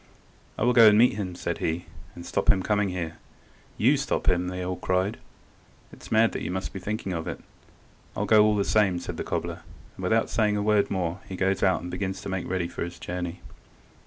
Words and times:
"I 0.57 0.63
will 0.63 0.73
go 0.73 0.87
and 0.87 0.97
meet 0.97 1.13
him," 1.13 1.35
said 1.35 1.59
he, 1.59 1.85
"and 2.15 2.25
stop 2.25 2.49
him 2.51 2.63
coming 2.63 2.89
here." 2.89 3.17
"You 3.77 3.97
stop 3.97 4.27
him!" 4.27 4.47
cried 4.49 4.57
they 4.57 4.65
all; 4.65 5.13
"it's 5.93 6.11
mad 6.11 6.33
you 6.33 6.49
must 6.49 6.73
be 6.73 6.79
to 6.79 6.83
think 6.85 7.05
of 7.05 7.27
it." 7.27 7.39
"I'll 8.17 8.25
go 8.25 8.43
all 8.43 8.55
the 8.55 8.65
same," 8.65 8.97
said 8.97 9.17
the 9.17 9.23
cobbler, 9.23 9.61
and 9.95 10.01
without 10.01 10.31
saying 10.31 10.57
a 10.57 10.63
word 10.63 10.89
more 10.89 11.19
he 11.29 11.35
goes 11.35 11.61
out 11.61 11.83
and 11.83 11.91
begins 11.91 12.19
to 12.23 12.29
make 12.29 12.49
ready 12.49 12.67
for 12.67 12.83
his 12.83 12.97
journey. 12.97 13.41